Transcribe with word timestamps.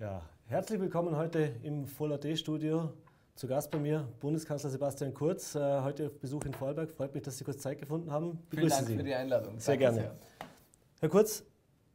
Ja, 0.00 0.22
herzlich 0.46 0.80
willkommen 0.80 1.16
heute 1.16 1.56
im 1.64 1.84
Full 1.84 2.12
AD 2.12 2.36
Studio. 2.36 2.92
Zu 3.34 3.48
Gast 3.48 3.68
bei 3.72 3.80
mir 3.80 4.06
Bundeskanzler 4.20 4.70
Sebastian 4.70 5.12
Kurz. 5.12 5.56
Äh, 5.56 5.80
heute 5.82 6.06
auf 6.06 6.20
Besuch 6.20 6.44
in 6.44 6.54
Vorarlberg. 6.54 6.92
Freut 6.92 7.12
mich, 7.14 7.24
dass 7.24 7.36
Sie 7.36 7.42
kurz 7.42 7.58
Zeit 7.58 7.80
gefunden 7.80 8.12
haben. 8.12 8.38
Begrüße 8.48 8.68
Vielen 8.68 8.68
Dank 8.68 8.86
Sie. 8.86 8.96
für 8.96 9.02
die 9.02 9.14
Einladung. 9.14 9.58
Sehr 9.58 9.74
Danke 9.74 9.96
gerne. 9.96 9.98
Sehr. 9.98 10.16
Herr 11.00 11.08
Kurz, 11.08 11.44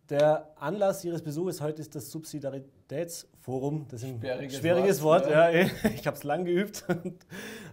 der 0.10 0.54
Anlass 0.60 1.06
Ihres 1.06 1.22
Besuches 1.22 1.62
heute 1.62 1.82
ist 1.82 1.96
das 1.96 2.12
Subsidiaritätsforum. 2.12 3.86
Das 3.88 4.04
ist 4.04 4.10
ein 4.10 4.20
schwieriges, 4.20 4.58
schwieriges 4.58 5.02
Wort. 5.02 5.24
Wort 5.24 5.32
ja. 5.32 5.50
ich 5.96 6.06
habe 6.06 6.18
es 6.18 6.26
lang 6.26 6.44
geübt. 6.44 6.84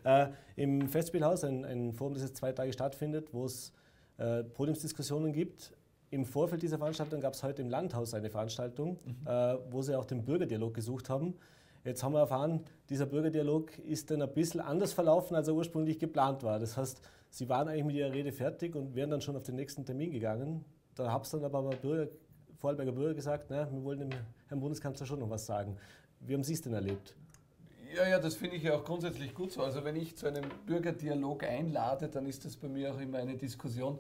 äh, 0.05 0.28
Im 0.55 0.88
Festspielhaus, 0.88 1.42
ein, 1.42 1.64
ein, 1.64 1.92
Forum, 1.92 2.14
das 2.14 2.22
jetzt 2.22 2.36
zwei 2.36 2.52
Tage 2.52 2.72
stattfindet, 2.72 3.34
wo 3.34 3.47
es 3.47 3.72
äh, 4.19 4.44
Podiumsdiskussionen 4.44 5.33
gibt 5.33 5.72
im 6.10 6.24
Vorfeld 6.24 6.62
dieser 6.62 6.78
Veranstaltung 6.78 7.20
gab 7.20 7.34
es 7.34 7.42
heute 7.42 7.62
im 7.62 7.70
Landhaus 7.70 8.14
eine 8.14 8.30
Veranstaltung, 8.30 8.98
mhm. 9.05 9.27
äh, 9.27 9.56
wo 9.70 9.82
sie 9.82 9.96
auch 9.96 10.05
den 10.05 10.24
Bürgerdialog 10.24 10.74
gesucht 10.74 11.09
haben. 11.09 11.34
Jetzt 11.84 12.02
haben 12.02 12.12
wir 12.12 12.20
erfahren, 12.20 12.64
dieser 12.91 13.06
Bürgerdialog 13.06 13.78
ist 13.78 14.10
dann 14.10 14.20
ein 14.20 14.33
bisschen 14.33 14.60
anders 14.60 14.92
verlaufen, 14.92 15.34
als 15.34 15.48
er 15.48 15.55
ursprünglich 15.55 15.98
geplant 15.98 16.42
war. 16.42 16.59
Das 16.59 16.77
heißt, 16.77 17.00
Sie 17.33 17.48
waren 17.48 17.69
eigentlich 17.69 17.84
mit 17.84 17.95
Ihrer 17.95 18.12
Rede 18.12 18.33
fertig 18.33 18.75
und 18.75 18.97
wären 18.97 19.11
dann 19.11 19.20
schon 19.20 19.36
auf 19.36 19.44
den 19.44 19.55
nächsten 19.55 19.84
Termin 19.84 20.11
gegangen. 20.11 20.64
Da 20.97 21.12
haben 21.12 21.22
es 21.22 21.31
dann 21.31 21.44
aber 21.44 21.62
Bürger, 21.70 22.11
Vorarlberger 22.56 22.92
Bürger 22.92 23.14
gesagt, 23.14 23.47
na, 23.48 23.70
wir 23.72 23.84
wollen 23.84 24.00
dem 24.00 24.11
Herrn 24.48 24.61
Bundeskanzler 24.61 25.06
schon 25.06 25.20
noch 25.20 25.31
was 25.31 25.47
sagen. 25.47 25.77
Wie 26.19 26.34
haben 26.34 26.42
Sie 26.42 26.55
es 26.55 26.61
denn 26.61 26.75
erlebt? 26.75 27.14
Ja, 27.94 28.06
ja, 28.06 28.19
das 28.19 28.34
finde 28.34 28.56
ich 28.56 28.64
ja 28.64 28.75
auch 28.75 28.84
grundsätzlich 28.84 29.33
gut 29.33 29.53
so. 29.53 29.62
Also 29.62 29.84
wenn 29.84 29.97
ich 29.97 30.16
zu 30.16 30.27
einem 30.27 30.44
Bürgerdialog 30.66 31.44
einlade, 31.44 32.08
dann 32.08 32.27
ist 32.27 32.44
das 32.44 32.56
bei 32.56 32.69
mir 32.69 32.92
auch 32.92 33.00
immer 33.00 33.19
eine 33.19 33.36
Diskussion, 33.36 33.98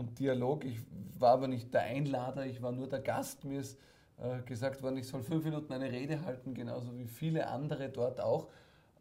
und 0.00 0.18
Dialog. 0.18 0.64
Ich 0.64 0.80
war 1.18 1.32
aber 1.32 1.46
nicht 1.46 1.72
der 1.72 1.82
Einlader, 1.82 2.46
ich 2.46 2.60
war 2.60 2.72
nur 2.72 2.88
der 2.88 3.00
Gast. 3.00 3.44
Mir 3.44 3.60
ist 3.60 3.78
äh, 4.16 4.42
gesagt 4.42 4.82
worden, 4.82 4.96
ich 4.96 5.06
soll 5.06 5.22
fünf 5.22 5.44
Minuten 5.44 5.72
eine 5.72 5.92
Rede 5.92 6.24
halten, 6.24 6.54
genauso 6.54 6.96
wie 6.98 7.06
viele 7.06 7.46
andere 7.46 7.90
dort 7.90 8.20
auch. 8.20 8.48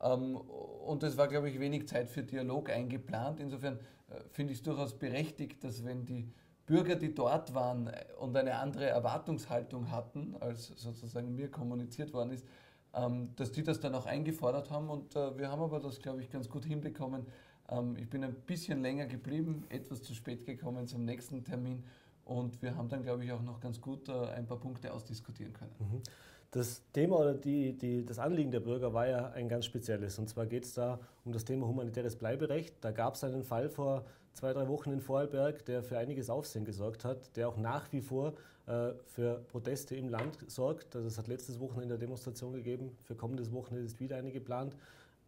Ähm, 0.02 0.36
und 0.36 1.02
es 1.04 1.18
war, 1.18 1.28
glaube 1.28 1.50
ich, 1.50 1.60
wenig 1.60 1.88
Zeit 1.88 2.10
für 2.10 2.22
Dialog 2.22 2.70
eingeplant. 2.70 3.40
Insofern 3.40 3.80
äh, 4.10 4.20
finde 4.32 4.54
ich 4.54 4.60
es 4.60 4.64
durchaus 4.64 4.94
berechtigt, 4.94 5.64
dass 5.64 5.84
wenn 5.84 6.06
die 6.06 6.32
Bürger, 6.66 6.96
die 6.96 7.16
dort 7.16 7.56
waren 7.56 7.88
äh, 7.88 8.06
und 8.20 8.36
eine 8.36 8.58
andere 8.58 8.86
Erwartungshaltung 8.86 9.92
hatten, 9.92 10.36
als 10.42 10.68
sozusagen 10.68 11.34
mir 11.34 11.50
kommuniziert 11.50 12.14
worden 12.14 12.32
ist, 12.32 12.46
ähm, 12.94 13.30
dass 13.38 13.52
die 13.52 13.64
das 13.64 13.80
dann 13.80 13.96
auch 13.96 14.06
eingefordert 14.06 14.70
haben. 14.70 14.90
Und 14.90 15.16
äh, 15.16 15.38
wir 15.38 15.50
haben 15.50 15.62
aber 15.62 15.80
das, 15.80 16.02
glaube 16.02 16.22
ich, 16.22 16.30
ganz 16.30 16.50
gut 16.50 16.66
hinbekommen, 16.66 17.26
ähm, 17.72 17.96
ich 17.98 18.10
bin 18.10 18.24
ein 18.24 18.34
bisschen 18.34 18.82
länger 18.82 19.06
geblieben, 19.06 19.66
etwas 19.70 20.02
zu 20.04 20.14
spät 20.14 20.46
gekommen 20.46 20.88
zum 20.88 21.06
nächsten 21.06 21.44
Termin 21.44 21.84
und 22.26 22.62
wir 22.62 22.76
haben 22.76 22.90
dann, 22.90 23.04
glaube 23.04 23.24
ich, 23.24 23.32
auch 23.32 23.42
noch 23.42 23.60
ganz 23.60 23.82
gut 23.82 24.08
äh, 24.08 24.14
ein 24.36 24.46
paar 24.46 24.60
Punkte 24.60 24.94
ausdiskutieren 24.94 25.54
können. 25.54 25.72
Mhm. 25.80 26.02
Das 26.52 26.82
Thema 26.94 27.20
oder 27.20 27.36
die, 27.36 27.78
die, 27.78 28.04
das 28.04 28.18
Anliegen 28.18 28.50
der 28.50 28.60
Bürger 28.60 28.92
war 28.92 29.08
ja 29.08 29.30
ein 29.32 29.48
ganz 29.48 29.66
spezielles. 29.66 30.18
Und 30.18 30.30
zwar 30.30 30.48
geht 30.48 30.66
es 30.66 30.74
da 30.74 31.00
um 31.24 31.32
das 31.32 31.46
Thema 31.46 31.68
humanitäres 31.68 32.16
Bleiberecht. 32.16 32.74
Da 32.82 32.92
gab 32.92 33.14
es 33.14 33.24
einen 33.24 33.44
Fall 33.44 33.70
vor 33.70 34.04
zwei, 34.34 34.54
drei 34.54 34.68
Wochen 34.68 34.92
in 34.92 35.00
Vorarlberg, 35.00 35.64
der 35.66 35.84
für 35.84 36.00
einiges 36.00 36.30
Aufsehen 36.30 36.66
gesorgt 36.66 37.06
hat, 37.06 37.36
der 37.38 37.50
auch 37.50 37.58
nach 37.58 37.92
wie 37.92 38.02
vor 38.02 38.34
äh, 38.66 38.94
für 39.06 39.44
Proteste 39.48 39.96
im 39.96 40.10
Land 40.10 40.40
sorgt. 40.48 40.96
Also 40.96 41.08
es 41.08 41.20
hat 41.20 41.28
letztes 41.28 41.60
Wochenende 41.60 41.96
eine 41.96 42.00
Demonstration 42.00 42.54
gegeben. 42.54 42.98
Für 43.04 43.16
kommendes 43.16 43.52
Wochenende 43.52 43.86
ist 43.86 44.00
wieder 44.00 44.18
eine 44.18 44.32
geplant. 44.32 44.76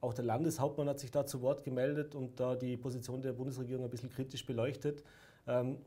Auch 0.01 0.13
der 0.13 0.25
Landeshauptmann 0.25 0.89
hat 0.89 1.00
sich 1.00 1.12
da 1.12 1.25
zu 1.25 1.41
Wort 1.41 1.63
gemeldet 1.63 2.16
und 2.16 2.39
da 2.39 2.56
die 2.56 2.75
Position 2.75 3.22
der 3.22 3.34
Bundesregierung 3.34 3.85
ein 3.85 3.89
bisschen 3.89 4.09
kritisch 4.09 4.45
beleuchtet. 4.45 5.03
Ähm, 5.47 5.78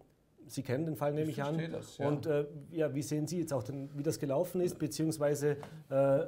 Sie 0.46 0.62
kennen 0.62 0.84
den 0.84 0.96
Fall, 0.96 1.12
nehme 1.14 1.30
ich, 1.30 1.38
ich 1.38 1.42
an. 1.42 1.58
Das, 1.72 1.98
ja. 1.98 2.06
Und 2.06 2.26
äh, 2.26 2.46
ja, 2.70 2.94
wie 2.94 3.02
sehen 3.02 3.26
Sie 3.26 3.38
jetzt 3.38 3.52
auch, 3.52 3.62
den, 3.62 3.90
wie 3.96 4.02
das 4.02 4.18
gelaufen 4.18 4.60
ist, 4.60 4.78
beziehungsweise 4.78 5.56
äh, 5.88 6.26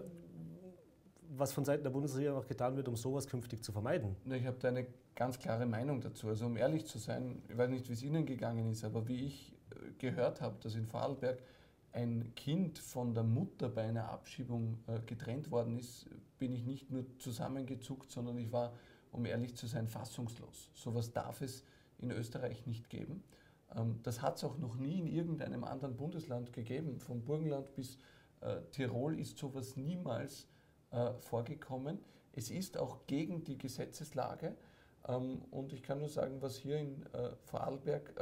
was 1.38 1.52
von 1.52 1.64
Seiten 1.64 1.82
der 1.82 1.90
Bundesregierung 1.90 2.38
auch 2.38 2.46
getan 2.46 2.76
wird, 2.76 2.88
um 2.88 2.96
sowas 2.96 3.26
künftig 3.26 3.62
zu 3.62 3.72
vermeiden? 3.72 4.16
Ich 4.24 4.46
habe 4.46 4.56
da 4.58 4.68
eine 4.68 4.86
ganz 5.14 5.38
klare 5.38 5.66
Meinung 5.66 6.00
dazu. 6.00 6.28
Also 6.28 6.46
um 6.46 6.56
ehrlich 6.56 6.86
zu 6.86 6.98
sein, 6.98 7.42
ich 7.48 7.56
weiß 7.56 7.70
nicht, 7.70 7.88
wie 7.88 7.92
es 7.92 8.02
Ihnen 8.02 8.26
gegangen 8.26 8.70
ist, 8.70 8.84
aber 8.84 9.06
wie 9.06 9.26
ich 9.26 9.52
äh, 9.70 9.92
gehört 9.98 10.40
habe, 10.40 10.56
dass 10.62 10.74
in 10.74 10.86
Vorarlberg 10.86 11.38
ein 11.92 12.32
Kind 12.34 12.78
von 12.78 13.14
der 13.14 13.22
Mutter 13.22 13.68
bei 13.68 13.82
einer 13.82 14.10
Abschiebung 14.10 14.78
äh, 14.86 15.00
getrennt 15.06 15.50
worden 15.50 15.78
ist, 15.78 16.06
bin 16.38 16.52
ich 16.52 16.64
nicht 16.64 16.90
nur 16.90 17.04
zusammengezuckt, 17.18 18.10
sondern 18.10 18.38
ich 18.38 18.52
war, 18.52 18.72
um 19.12 19.24
ehrlich 19.24 19.56
zu 19.56 19.66
sein, 19.66 19.88
fassungslos. 19.88 20.70
Sowas 20.74 21.12
darf 21.12 21.40
es 21.40 21.64
in 21.98 22.10
Österreich 22.10 22.66
nicht 22.66 22.90
geben. 22.90 23.22
Ähm, 23.74 24.00
das 24.02 24.22
hat 24.22 24.36
es 24.36 24.44
auch 24.44 24.58
noch 24.58 24.76
nie 24.76 24.98
in 24.98 25.06
irgendeinem 25.06 25.64
anderen 25.64 25.96
Bundesland 25.96 26.52
gegeben. 26.52 27.00
Vom 27.00 27.24
Burgenland 27.24 27.74
bis 27.74 27.98
äh, 28.40 28.60
Tirol 28.72 29.18
ist 29.18 29.38
sowas 29.38 29.76
niemals 29.76 30.46
äh, 30.90 31.12
vorgekommen. 31.14 31.98
Es 32.32 32.50
ist 32.50 32.76
auch 32.76 33.06
gegen 33.06 33.44
die 33.44 33.56
Gesetzeslage. 33.56 34.56
Ähm, 35.08 35.42
und 35.50 35.72
ich 35.72 35.82
kann 35.82 35.98
nur 35.98 36.08
sagen, 36.08 36.42
was 36.42 36.56
hier 36.56 36.78
in 36.78 37.04
Vorarlberg 37.44 38.14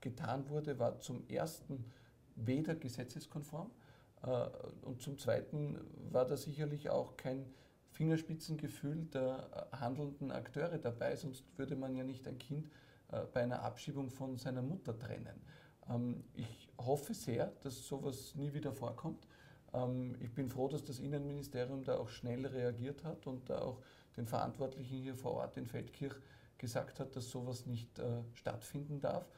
getan 0.00 0.48
wurde, 0.48 0.78
war 0.78 0.98
zum 0.98 1.26
ersten 1.28 1.84
weder 2.36 2.74
gesetzeskonform 2.74 3.70
äh, 3.70 3.79
und 4.82 5.00
zum 5.00 5.16
Zweiten 5.18 5.78
war 6.10 6.26
da 6.26 6.36
sicherlich 6.36 6.90
auch 6.90 7.16
kein 7.16 7.46
Fingerspitzengefühl 8.00 9.06
der 9.12 9.68
äh, 9.72 9.76
handelnden 9.76 10.30
Akteure 10.30 10.78
dabei, 10.78 11.16
sonst 11.16 11.44
würde 11.58 11.76
man 11.76 11.94
ja 11.94 12.02
nicht 12.02 12.26
ein 12.26 12.38
Kind 12.38 12.70
äh, 13.12 13.26
bei 13.32 13.42
einer 13.42 13.62
Abschiebung 13.62 14.10
von 14.10 14.38
seiner 14.38 14.62
Mutter 14.62 14.98
trennen. 14.98 15.42
Ähm, 15.88 16.24
ich 16.32 16.70
hoffe 16.78 17.12
sehr, 17.12 17.52
dass 17.62 17.86
sowas 17.86 18.34
nie 18.36 18.54
wieder 18.54 18.72
vorkommt. 18.72 19.26
Ähm, 19.74 20.16
ich 20.20 20.32
bin 20.32 20.48
froh, 20.48 20.68
dass 20.68 20.82
das 20.82 20.98
Innenministerium 20.98 21.84
da 21.84 21.98
auch 21.98 22.08
schnell 22.08 22.46
reagiert 22.46 23.04
hat 23.04 23.26
und 23.26 23.50
da 23.50 23.60
auch 23.60 23.82
den 24.16 24.26
Verantwortlichen 24.26 24.96
hier 24.96 25.14
vor 25.14 25.32
Ort 25.32 25.56
in 25.56 25.66
Feldkirch 25.66 26.14
gesagt 26.56 27.00
hat, 27.00 27.16
dass 27.16 27.30
sowas 27.30 27.64
nicht 27.64 28.02
stattfinden 28.34 29.00
darf. 29.00 29.30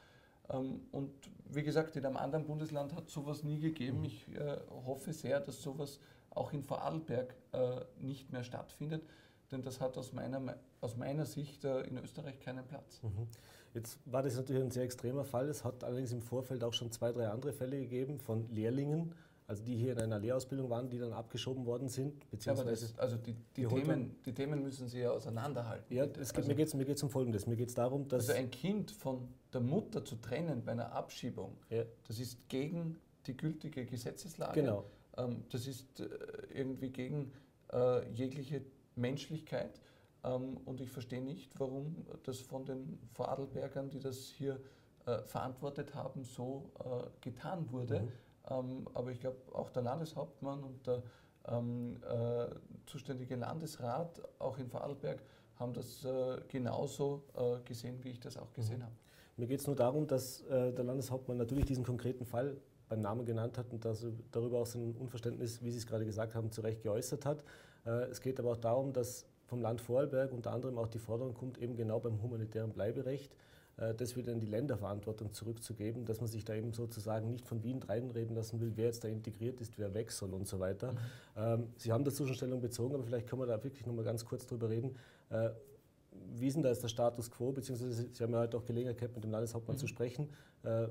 Ähm, 0.53 0.81
und 0.93 1.13
wie 1.49 1.63
gesagt, 1.63 1.97
in 1.97 2.07
einem 2.07 2.17
anderen 2.17 2.47
Bundesland 2.47 2.95
hat 2.95 3.11
sowas 3.11 3.43
nie 3.43 3.59
gegeben. 3.59 3.99
Mhm. 3.99 4.05
Ich 4.05 4.29
äh, 4.29 4.57
hoffe 4.87 5.13
sehr, 5.13 5.41
dass 5.41 5.63
sowas 5.63 5.99
auch 6.31 6.53
in 6.53 6.63
Vorarlberg 6.63 7.35
äh, 7.53 7.81
nicht 8.01 8.33
mehr 8.33 8.43
stattfindet, 8.45 9.03
denn 9.51 9.63
das 9.63 9.81
hat 9.81 9.99
aus 9.99 10.13
meiner, 10.13 10.57
aus 10.81 10.97
meiner 10.97 11.27
Sicht 11.27 11.65
äh, 11.65 11.83
in 11.83 11.99
Österreich 11.99 12.41
keinen 12.41 12.67
Platz. 12.67 13.03
Mhm. 13.03 13.29
Jetzt 13.75 13.99
war 14.05 14.23
das 14.23 14.37
natürlich 14.37 14.63
ein 14.63 14.71
sehr 14.71 14.85
extremer 14.85 15.25
Fall. 15.25 15.49
Es 15.49 15.65
hat 15.65 15.83
allerdings 15.85 16.13
im 16.13 16.23
Vorfeld 16.23 16.63
auch 16.63 16.73
schon 16.73 16.91
zwei, 16.91 17.13
drei 17.13 17.29
andere 17.29 17.53
Fälle 17.53 17.79
gegeben 17.81 18.19
von 18.19 18.49
Lehrlingen, 18.51 19.15
also 19.53 19.65
die 19.65 19.77
hier 19.77 19.93
in 19.93 20.01
einer 20.01 20.19
Lehrausbildung 20.19 20.71
waren, 20.71 20.89
die 20.89 20.99
dann 20.99 21.13
abgeschoben 21.13 21.67
worden 21.67 21.89
sind. 21.89 22.29
Beziehungsweise 22.31 22.87
ja, 22.87 22.91
das, 22.93 22.99
also 22.99 23.17
die, 23.17 23.37
die, 23.55 23.67
Themen, 23.67 24.17
die 24.25 24.33
Themen 24.33 24.63
müssen 24.63 24.89
Sie 24.89 25.01
ja 25.01 25.11
auseinanderhalten. 25.11 25.95
Ja, 25.95 26.05
es 26.05 26.31
geht, 26.31 26.39
also, 26.39 26.49
mir 26.49 26.55
geht 26.55 26.69
es 26.69 26.75
mir 26.75 26.85
geht's 26.87 27.03
um 27.03 27.11
Folgendes. 27.11 27.47
Mir 27.47 27.57
geht 27.57 27.69
es 27.69 27.75
darum, 27.75 28.09
dass... 28.09 28.29
Also 28.29 28.41
ein 28.41 28.51
Kind 28.51 28.91
von 28.91 29.29
der 29.53 29.61
Mutter 29.61 30.05
zu 30.05 30.17
trennen 30.17 30.65
bei 30.65 30.73
einer 30.73 30.93
Abschiebung, 30.93 31.59
ja. 31.69 31.85
das 32.09 32.19
ist 32.19 32.49
gegen 32.49 32.97
die 33.27 33.37
gültige 33.37 33.85
Gesetzeslage. 33.85 34.61
Genau. 34.61 34.85
Ähm, 35.19 35.45
das 35.51 35.67
ist 35.67 36.01
äh, 36.01 36.09
irgendwie 36.55 36.89
gegen 36.89 37.33
äh, 37.73 38.09
jegliche 38.13 38.63
Menschlichkeit. 38.97 39.81
Ähm, 40.25 40.57
und 40.65 40.81
ich 40.81 40.91
verstehe 40.91 41.23
nicht, 41.23 41.61
warum 41.61 42.07
das 42.25 42.39
von 42.39 42.65
den 42.65 42.99
Vorarlbergern, 43.13 43.91
die 43.91 44.01
das 44.01 44.33
hier 44.39 44.59
äh, 45.05 45.19
verantwortet 45.25 45.95
haben, 45.95 46.25
so 46.25 46.71
äh, 46.79 47.09
getan 47.21 47.71
wurde. 47.71 48.01
Mhm. 48.01 48.13
Ähm, 48.51 48.87
aber 48.95 49.11
ich 49.11 49.21
glaube, 49.21 49.37
auch 49.53 49.71
der 49.71 49.83
Landeshauptmann 49.83 50.63
und 50.63 50.87
der 50.87 51.03
ähm, 51.49 51.97
äh, 52.09 52.47
zuständige 52.87 53.37
Landesrat, 53.37 54.23
auch 54.39 54.59
in 54.59 54.69
Vorarlberg, 54.69 55.23
haben 55.57 55.73
das 55.73 56.05
äh, 56.05 56.41
genauso 56.49 57.23
äh, 57.37 57.61
gesehen, 57.65 58.03
wie 58.03 58.11
ich 58.11 58.21
das 58.21 58.37
auch 58.37 58.53
gesehen 58.53 58.79
mhm. 58.79 58.85
habe. 58.85 58.95
Mir 59.37 59.47
geht 59.47 59.61
es 59.61 59.67
nur 59.67 59.77
darum, 59.77 60.07
dass 60.07 60.43
äh, 60.43 60.73
der 60.73 60.85
Landeshauptmann 60.85 61.37
natürlich 61.37 61.65
diesen 61.65 61.85
konkreten 61.85 62.25
Fall 62.25 62.57
beim 62.89 63.01
Namen 63.01 63.25
genannt 63.25 63.57
hat 63.59 63.73
und 63.73 63.85
dass 63.85 64.05
darüber 64.31 64.61
auch 64.61 64.67
sein 64.67 64.95
Unverständnis, 64.99 65.63
wie 65.63 65.71
Sie 65.71 65.79
es 65.79 65.87
gerade 65.87 66.05
gesagt 66.05 66.35
haben, 66.35 66.51
zu 66.51 66.61
Recht 66.61 66.83
geäußert 66.83 67.25
hat. 67.25 67.45
Äh, 67.87 68.11
es 68.11 68.21
geht 68.21 68.39
aber 68.39 68.53
auch 68.53 68.57
darum, 68.57 68.93
dass 68.93 69.27
vom 69.47 69.61
Land 69.61 69.81
Vorarlberg 69.81 70.33
unter 70.33 70.53
anderem 70.53 70.79
auch 70.79 70.89
die 70.89 70.99
Forderung 70.99 71.35
kommt, 71.35 71.59
eben 71.59 71.77
genau 71.77 72.01
beim 72.01 72.23
humanitären 72.23 72.73
Bleiberecht, 72.73 73.33
äh, 73.33 73.52
das 73.77 74.17
wieder 74.17 74.33
in 74.33 74.41
die 74.41 74.47
Länderverantwortung 74.47 75.33
zurückzugeben, 75.33 76.05
dass 76.05 76.21
man 76.21 76.29
sich 76.29 76.45
da 76.45 76.55
eben 76.55 76.73
sozusagen 76.73 77.31
nicht 77.31 77.47
von 77.47 77.63
Wien 77.63 77.83
reinreden 77.83 78.37
lassen 78.37 78.61
will, 78.61 78.73
wer 78.77 78.87
jetzt 78.87 79.03
da 79.03 79.09
integriert 79.09 79.61
ist, 79.61 79.79
wer 79.79 79.95
weg 79.95 80.13
soll 80.13 80.35
und 80.35 80.47
so 80.47 80.61
weiter. 80.61 80.93
Mhm. 80.93 80.99
Ähm, 81.37 81.67
Sie 81.77 81.91
haben 81.91 82.05
dazu 82.05 82.27
schon 82.27 82.35
Stellung 82.35 82.61
bezogen, 82.61 82.95
aber 82.95 83.05
vielleicht 83.05 83.27
können 83.27 83.43
wir 83.43 83.47
da 83.47 83.63
wirklich 83.65 83.87
nochmal 83.87 84.05
ganz 84.05 84.25
kurz 84.25 84.47
drüber 84.47 84.69
reden. 84.69 84.95
Äh, 85.31 85.51
wie 86.35 86.49
ist 86.49 86.55
denn 86.55 86.63
da 86.63 86.69
jetzt 86.69 86.83
der 86.83 86.89
Status 86.89 87.31
quo, 87.31 87.53
beziehungsweise 87.53 88.09
Sie 88.13 88.23
haben 88.23 88.33
ja 88.33 88.41
heute 88.41 88.59
auch 88.59 88.65
Gelegenheit 88.65 88.99
gehabt, 88.99 89.15
mit 89.15 89.25
dem 89.25 89.31
Landeshauptmann 89.31 89.77
mhm. 89.77 89.81
zu 89.81 89.87
sprechen. 89.87 90.29
Äh, 90.63 90.89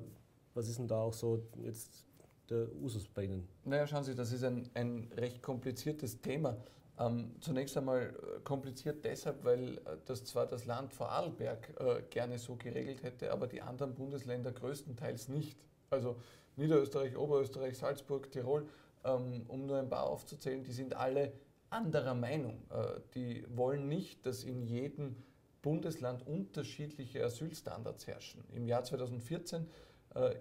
was 0.54 0.68
ist 0.68 0.80
denn 0.80 0.88
da 0.88 1.02
auch 1.02 1.14
so 1.14 1.44
jetzt 1.64 2.06
der 2.50 2.68
Usus 2.82 3.08
bei 3.08 3.26
Ihnen? 3.26 3.48
Naja, 3.64 3.88
schauen 3.88 4.04
Sie, 4.04 4.16
das 4.16 4.32
ist 4.32 4.44
ein, 4.44 4.70
ein 4.74 5.08
recht 5.16 5.42
kompliziertes 5.42 6.20
Thema. 6.20 6.58
Ähm, 7.02 7.36
zunächst 7.40 7.76
einmal 7.78 8.14
äh, 8.14 8.40
kompliziert 8.44 9.04
deshalb, 9.04 9.44
weil 9.44 9.78
äh, 9.78 9.98
das 10.06 10.24
zwar 10.26 10.46
das 10.46 10.66
Land 10.66 10.94
Vorarlberg 10.94 11.74
äh, 11.80 12.02
gerne 12.10 12.38
so 12.38 12.56
geregelt 12.56 13.02
hätte, 13.04 13.32
aber 13.32 13.48
die 13.48 13.62
anderen 13.62 13.96
Bundesländer 13.96 14.52
größtenteils 14.52 15.28
nicht. 15.30 15.58
Also 15.90 16.18
Niederösterreich, 16.58 17.18
Oberösterreich, 17.18 17.78
Salzburg, 17.78 18.32
Tirol 18.32 18.68
ähm, 19.04 19.46
um 19.48 19.66
nur 19.66 19.80
ein 19.80 19.90
paar 19.90 20.08
aufzuzählen, 20.08 20.64
die 20.64 20.72
sind 20.72 20.96
alle 20.96 21.34
anderer 21.70 22.14
Meinung. 22.14 22.62
Äh, 22.70 23.00
die 23.16 23.46
wollen 23.56 23.88
nicht, 23.88 24.26
dass 24.26 24.44
in 24.44 24.62
jedem 24.62 25.16
Bundesland 25.62 26.26
unterschiedliche 26.28 27.24
Asylstandards 27.24 28.08
herrschen. 28.08 28.44
Im 28.54 28.68
Jahr 28.68 28.84
2014 28.84 29.64
äh, 29.64 29.66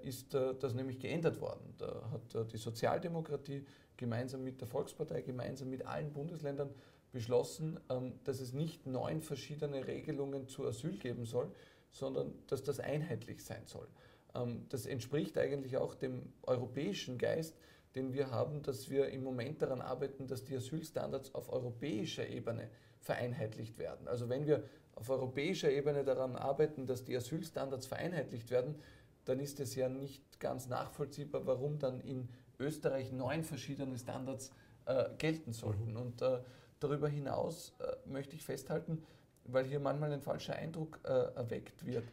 ist 0.02 0.34
äh, 0.34 0.54
das 0.58 0.74
nämlich 0.74 0.98
geändert 0.98 1.40
worden. 1.40 1.74
Da 1.78 2.10
hat 2.10 2.52
die 2.52 2.56
Sozialdemokratie 2.56 3.64
gemeinsam 3.96 4.42
mit 4.42 4.60
der 4.60 4.68
Volkspartei, 4.68 5.22
gemeinsam 5.22 5.70
mit 5.70 5.86
allen 5.86 6.12
Bundesländern 6.12 6.70
beschlossen, 7.12 7.78
ähm, 7.88 8.14
dass 8.24 8.40
es 8.40 8.52
nicht 8.52 8.86
neun 8.86 9.22
verschiedene 9.22 9.86
Regelungen 9.86 10.48
zu 10.48 10.66
Asyl 10.66 10.96
geben 10.96 11.24
soll, 11.24 11.50
sondern 11.90 12.32
dass 12.46 12.62
das 12.62 12.80
einheitlich 12.80 13.44
sein 13.44 13.62
soll. 13.66 13.86
Ähm, 14.34 14.66
das 14.68 14.86
entspricht 14.86 15.36
eigentlich 15.38 15.76
auch 15.76 15.94
dem 15.94 16.32
europäischen 16.42 17.18
Geist, 17.18 17.56
den 17.94 18.12
wir 18.12 18.30
haben, 18.30 18.62
dass 18.62 18.88
wir 18.90 19.08
im 19.08 19.24
Moment 19.24 19.62
daran 19.62 19.80
arbeiten, 19.80 20.26
dass 20.28 20.44
die 20.44 20.56
Asylstandards 20.56 21.34
auf 21.34 21.52
europäischer 21.52 22.26
Ebene 22.28 22.70
vereinheitlicht 23.00 23.78
werden. 23.78 24.06
Also 24.06 24.28
wenn 24.28 24.46
wir 24.46 24.62
auf 24.94 25.10
europäischer 25.10 25.70
Ebene 25.70 26.04
daran 26.04 26.36
arbeiten, 26.36 26.86
dass 26.86 27.04
die 27.04 27.16
Asylstandards 27.16 27.86
vereinheitlicht 27.86 28.50
werden, 28.50 28.76
dann 29.24 29.40
ist 29.40 29.60
es 29.60 29.74
ja 29.74 29.88
nicht 29.88 30.40
ganz 30.40 30.68
nachvollziehbar, 30.68 31.46
warum 31.46 31.78
dann 31.78 32.00
in 32.00 32.28
Österreich 32.58 33.12
neun 33.12 33.44
verschiedene 33.44 33.98
Standards 33.98 34.50
äh, 34.86 35.04
gelten 35.18 35.52
sollten. 35.52 35.92
Mhm. 35.92 35.96
Und 35.96 36.22
äh, 36.22 36.40
darüber 36.78 37.08
hinaus 37.08 37.74
äh, 37.78 38.08
möchte 38.08 38.36
ich 38.36 38.44
festhalten, 38.44 39.02
weil 39.44 39.64
hier 39.64 39.80
manchmal 39.80 40.12
ein 40.12 40.22
falscher 40.22 40.56
Eindruck 40.56 41.00
äh, 41.04 41.08
erweckt 41.08 41.86
wird. 41.86 42.04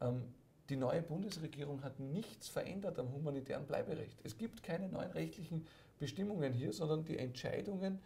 Ähm, 0.00 0.22
die 0.68 0.76
neue 0.76 1.02
Bundesregierung 1.02 1.82
hat 1.84 2.00
nichts 2.00 2.48
verändert 2.48 2.98
am 2.98 3.12
humanitären 3.12 3.66
Bleiberecht. 3.66 4.18
Es 4.24 4.36
gibt 4.36 4.62
keine 4.62 4.88
neuen 4.88 5.12
rechtlichen 5.12 5.64
Bestimmungen 5.98 6.52
hier, 6.52 6.72
sondern 6.72 7.04
die 7.04 7.18
Entscheidungen 7.18 8.00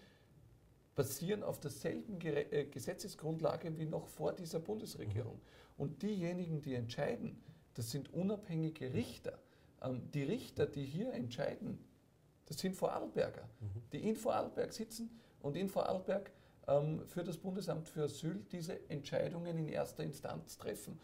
basieren 0.94 1.42
auf 1.42 1.60
derselben 1.60 2.20
äh, 2.20 2.66
Gesetzesgrundlage 2.66 3.78
wie 3.78 3.86
noch 3.86 4.06
vor 4.06 4.32
dieser 4.32 4.58
Bundesregierung. 4.58 5.40
Und 5.78 6.02
diejenigen, 6.02 6.60
die 6.60 6.74
entscheiden, 6.74 7.40
das 7.80 7.92
sind 7.92 8.12
unabhängige 8.12 8.92
Richter. 8.92 9.38
Ähm, 9.80 10.02
die 10.12 10.22
Richter, 10.22 10.66
die 10.66 10.84
hier 10.84 11.14
entscheiden, 11.14 11.78
das 12.44 12.58
sind 12.58 12.76
Vorarlberger, 12.76 13.48
mhm. 13.58 13.82
die 13.90 14.06
in 14.06 14.16
Vorarlberg 14.16 14.70
sitzen 14.70 15.18
und 15.40 15.56
in 15.56 15.70
Vorarlberg 15.70 16.30
ähm, 16.68 17.06
für 17.06 17.24
das 17.24 17.38
Bundesamt 17.38 17.88
für 17.88 18.02
Asyl 18.02 18.44
diese 18.52 18.90
Entscheidungen 18.90 19.56
in 19.56 19.66
erster 19.66 20.04
Instanz 20.04 20.58
treffen. 20.58 21.00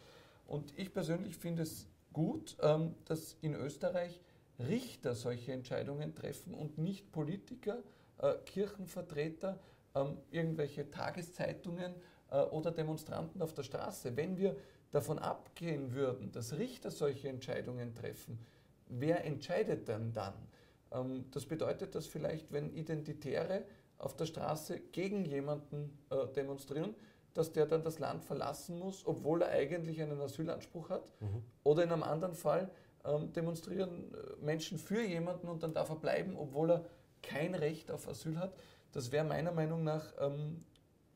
Und 0.47 0.75
ich 0.77 0.93
persönlich 0.93 1.39
finde 1.39 1.63
es 1.63 1.87
gut, 2.13 2.59
ähm, 2.61 2.95
dass 3.07 3.39
in 3.41 3.55
Österreich 3.55 4.21
Richter 4.59 5.15
solche 5.15 5.55
Entscheidungen 5.55 6.15
treffen 6.15 6.53
und 6.53 6.77
nicht 6.77 7.11
Politiker, 7.11 7.79
äh, 8.19 8.35
Kirchenvertreter, 8.45 9.59
ähm, 9.95 10.19
irgendwelche 10.31 10.91
Tageszeitungen 10.91 11.95
äh, 12.31 12.43
oder 12.43 12.71
Demonstranten 12.71 13.41
auf 13.41 13.55
der 13.55 13.63
Straße. 13.63 14.15
Wenn 14.15 14.37
wir 14.37 14.57
davon 14.91 15.19
abgehen 15.19 15.93
würden, 15.95 16.33
dass 16.33 16.57
Richter 16.57 16.91
solche 16.91 17.29
Entscheidungen 17.29 17.95
treffen, 17.95 18.39
wer 18.89 19.25
entscheidet 19.25 19.89
denn 19.89 20.13
dann? 20.13 20.35
Ähm, 20.93 21.25
das 21.31 21.47
bedeutet, 21.47 21.95
dass 21.95 22.07
vielleicht, 22.07 22.53
wenn 22.53 22.73
Identitäre 22.73 23.65
auf 23.99 24.17
der 24.17 24.27
Straße 24.27 24.81
gegen 24.93 25.25
jemanden 25.25 25.99
äh, 26.11 26.27
demonstrieren, 26.35 26.95
dass 27.35 27.53
der 27.53 27.67
dann 27.67 27.83
das 27.83 27.99
Land 27.99 28.25
verlassen 28.25 28.79
muss, 28.79 29.07
obwohl 29.07 29.43
er 29.43 29.51
eigentlich 29.51 30.01
einen 30.01 30.21
Asylanspruch 30.21 30.89
hat. 30.89 31.13
Mhm. 31.21 31.43
Oder 31.65 31.85
in 31.85 31.93
einem 31.93 32.03
anderen 32.03 32.35
Fall 32.35 32.71
ähm, 33.05 33.33
demonstrieren 33.33 34.13
äh, 34.15 34.45
Menschen 34.45 34.79
für 34.79 35.03
jemanden 35.03 35.49
und 35.49 35.63
dann 35.63 35.75
darf 35.75 35.91
er 35.91 35.97
bleiben, 35.97 36.37
obwohl 36.37 36.71
er 36.71 36.85
kein 37.23 37.55
Recht 37.55 37.91
auf 37.91 38.09
Asyl 38.09 38.39
hat. 38.39 38.55
Das 38.93 39.13
wäre 39.13 39.25
meiner 39.25 39.53
Meinung 39.53 39.85
nach 39.85 40.13
ähm, 40.19 40.65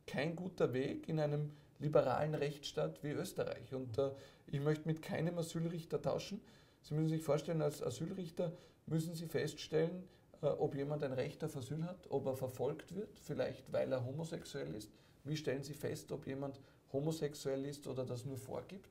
kein 0.06 0.36
guter 0.36 0.72
Weg 0.72 1.08
in 1.08 1.20
einem 1.20 1.52
liberalen 1.80 2.34
Rechtsstaat 2.34 3.02
wie 3.02 3.10
Österreich. 3.10 3.74
Und 3.74 3.98
äh, 3.98 4.10
ich 4.46 4.60
möchte 4.60 4.86
mit 4.86 5.02
keinem 5.02 5.38
Asylrichter 5.38 6.00
tauschen. 6.00 6.40
Sie 6.82 6.94
müssen 6.94 7.08
sich 7.08 7.22
vorstellen, 7.22 7.62
als 7.62 7.82
Asylrichter 7.82 8.52
müssen 8.86 9.14
Sie 9.14 9.26
feststellen, 9.26 10.04
äh, 10.42 10.46
ob 10.46 10.76
jemand 10.76 11.02
ein 11.02 11.12
Recht 11.12 11.42
auf 11.42 11.56
Asyl 11.56 11.84
hat, 11.84 12.06
ob 12.10 12.26
er 12.26 12.36
verfolgt 12.36 12.94
wird, 12.94 13.18
vielleicht 13.18 13.72
weil 13.72 13.92
er 13.92 14.04
homosexuell 14.04 14.74
ist 14.74 14.90
wie 15.24 15.36
stellen 15.36 15.62
Sie 15.62 15.74
fest, 15.74 16.12
ob 16.12 16.26
jemand 16.26 16.60
homosexuell 16.92 17.64
ist 17.66 17.86
oder 17.86 18.04
das 18.04 18.24
nur 18.24 18.38
vorgibt? 18.38 18.88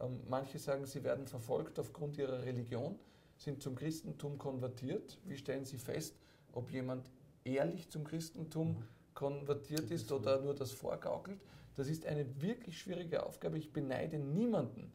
Ähm, 0.00 0.20
manche 0.28 0.58
sagen, 0.58 0.86
sie 0.86 1.02
werden 1.04 1.26
verfolgt 1.26 1.78
aufgrund 1.78 2.16
ihrer 2.18 2.42
Religion, 2.42 2.98
sind 3.36 3.62
zum 3.62 3.74
Christentum 3.74 4.38
konvertiert. 4.38 5.18
Wie 5.24 5.36
stellen 5.36 5.64
Sie 5.64 5.78
fest, 5.78 6.14
ob 6.52 6.70
jemand 6.70 7.10
ehrlich 7.44 7.88
zum 7.88 8.04
Christentum 8.04 8.68
mhm. 8.68 8.84
konvertiert 9.14 9.90
ist 9.90 10.12
oder 10.12 10.40
nur 10.40 10.54
das 10.54 10.72
vorgaukelt? 10.72 11.40
Das 11.80 11.88
ist 11.88 12.04
eine 12.04 12.42
wirklich 12.42 12.78
schwierige 12.78 13.24
Aufgabe. 13.24 13.56
Ich 13.56 13.72
beneide 13.72 14.18
niemanden, 14.18 14.92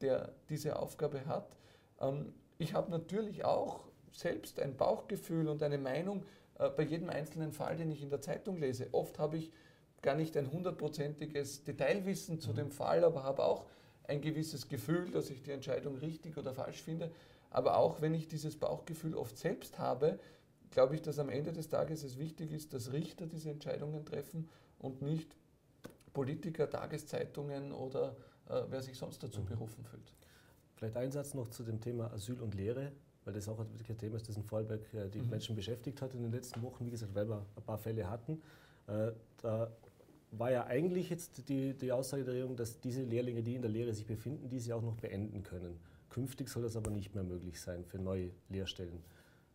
der 0.00 0.36
diese 0.48 0.78
Aufgabe 0.78 1.26
hat. 1.26 1.56
Ähm, 2.00 2.32
ich 2.58 2.74
habe 2.74 2.92
natürlich 2.92 3.44
auch 3.44 3.80
selbst 4.12 4.60
ein 4.60 4.76
Bauchgefühl 4.76 5.48
und 5.48 5.64
eine 5.64 5.78
Meinung 5.78 6.24
äh, 6.60 6.70
bei 6.70 6.84
jedem 6.84 7.10
einzelnen 7.10 7.50
Fall, 7.50 7.76
den 7.76 7.90
ich 7.90 8.04
in 8.04 8.10
der 8.10 8.20
Zeitung 8.20 8.58
lese. 8.58 8.86
Oft 8.92 9.18
habe 9.18 9.36
ich 9.36 9.50
gar 10.00 10.14
nicht 10.14 10.36
ein 10.36 10.52
hundertprozentiges 10.52 11.64
Detailwissen 11.64 12.38
zu 12.38 12.52
mhm. 12.52 12.56
dem 12.56 12.70
Fall, 12.70 13.02
aber 13.02 13.24
habe 13.24 13.42
auch 13.42 13.66
ein 14.04 14.20
gewisses 14.20 14.68
Gefühl, 14.68 15.10
dass 15.10 15.30
ich 15.30 15.42
die 15.42 15.50
Entscheidung 15.50 15.96
richtig 15.96 16.36
oder 16.38 16.54
falsch 16.54 16.80
finde. 16.80 17.10
Aber 17.50 17.78
auch 17.78 18.00
wenn 18.00 18.14
ich 18.14 18.28
dieses 18.28 18.56
Bauchgefühl 18.56 19.16
oft 19.16 19.36
selbst 19.36 19.80
habe, 19.80 20.20
glaube 20.70 20.94
ich, 20.94 21.02
dass 21.02 21.18
am 21.18 21.30
Ende 21.30 21.52
des 21.52 21.68
Tages 21.68 22.04
es 22.04 22.16
wichtig 22.16 22.52
ist, 22.52 22.74
dass 22.74 22.92
Richter 22.92 23.26
diese 23.26 23.50
Entscheidungen 23.50 24.06
treffen 24.06 24.48
und 24.78 25.02
nicht 25.02 25.34
Politiker, 26.12 26.68
Tageszeitungen 26.68 27.72
oder 27.72 28.16
äh, 28.48 28.62
wer 28.68 28.82
sich 28.82 28.96
sonst 28.96 29.22
dazu 29.22 29.40
mhm. 29.40 29.46
berufen 29.46 29.84
fühlt. 29.84 30.14
Vielleicht 30.74 30.96
ein 30.96 31.10
Satz 31.10 31.34
noch 31.34 31.48
zu 31.48 31.62
dem 31.62 31.80
Thema 31.80 32.12
Asyl 32.12 32.40
und 32.40 32.54
Lehre, 32.54 32.92
weil 33.24 33.34
das 33.34 33.48
auch 33.48 33.58
ein 33.58 33.98
Thema 33.98 34.16
ist, 34.16 34.28
das 34.28 34.36
in 34.36 34.44
Vorarlberg 34.44 34.94
äh, 34.94 35.08
die 35.08 35.20
mhm. 35.20 35.30
Menschen 35.30 35.56
beschäftigt 35.56 36.00
hat 36.00 36.14
in 36.14 36.22
den 36.22 36.32
letzten 36.32 36.62
Wochen. 36.62 36.86
Wie 36.86 36.90
gesagt, 36.90 37.14
weil 37.14 37.28
wir 37.28 37.44
ein 37.56 37.62
paar 37.62 37.78
Fälle 37.78 38.08
hatten. 38.08 38.40
Äh, 38.86 39.12
da 39.42 39.70
war 40.30 40.50
ja 40.50 40.66
eigentlich 40.66 41.10
jetzt 41.10 41.48
die, 41.48 41.74
die 41.74 41.92
Aussage 41.92 42.24
der 42.24 42.34
Regierung, 42.34 42.56
dass 42.56 42.80
diese 42.80 43.02
Lehrlinge, 43.02 43.42
die 43.42 43.54
in 43.54 43.62
der 43.62 43.70
Lehre 43.70 43.92
sich 43.94 44.06
befinden, 44.06 44.48
diese 44.48 44.74
auch 44.74 44.82
noch 44.82 44.96
beenden 44.96 45.42
können. 45.42 45.78
Künftig 46.10 46.48
soll 46.48 46.62
das 46.62 46.76
aber 46.76 46.90
nicht 46.90 47.14
mehr 47.14 47.24
möglich 47.24 47.60
sein 47.60 47.84
für 47.84 47.98
neue 47.98 48.30
Lehrstellen. 48.48 49.02